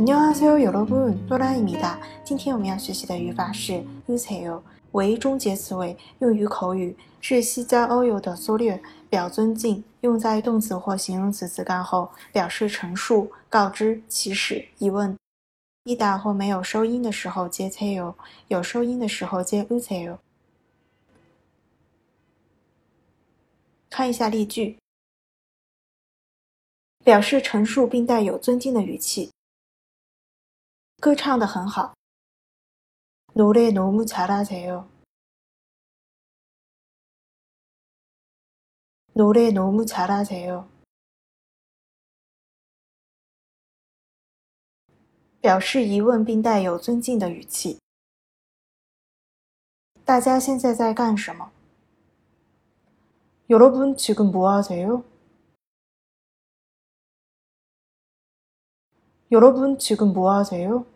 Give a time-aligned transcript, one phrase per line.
[0.00, 1.98] 안녕하세요 여러분, 또라입니다.
[2.22, 4.60] 今天我们要学习的语法是 use요，
[4.92, 15.16] 为终结词尾，用于口语，是西加欧有的缩略，表尊敬，用在动词或形容词词干后，表示陈述、告知、起始、疑问。
[15.84, 18.14] 一打或没有收音的时候接 seyo，
[18.48, 20.18] 有收音的时候接 useyo。
[23.88, 24.76] 看一下例句，
[27.02, 29.30] 表示陈述并带有尊敬的语气。
[31.00, 31.94] 歌唱的很好。
[33.34, 34.88] 노래너무잘하세 요。
[39.12, 40.68] 노래너무잘하세 요。
[45.40, 47.78] 表示疑问并带有尊敬的语气。
[50.04, 51.52] 大家现在在干什么？
[53.48, 55.04] 여러분지금뭐하세 요？
[59.30, 60.86] 여러분지금뭐하세 요？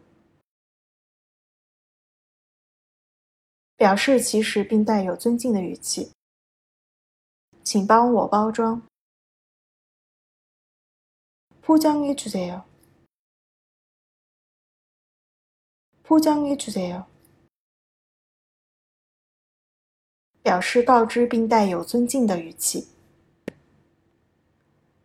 [3.77, 6.13] 表示其实并带有尊敬的语气，
[7.65, 8.83] 请帮我包装。
[11.63, 12.65] 포장해주세 요。
[16.03, 17.07] 포장해주세 요。
[20.43, 22.89] 表示告知并带有尊敬的语气。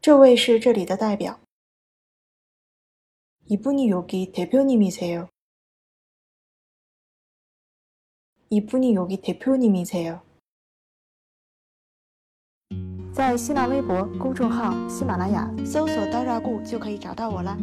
[0.02, 1.39] 这位是这里的代表。
[3.47, 5.30] 이분이여기대표님이세 요。
[8.49, 10.21] 이분이여기대표님이세 요。
[13.13, 17.58] 在新浪微博公众号“喜马拉雅”搜索“刀扎固”就可以找到我啦。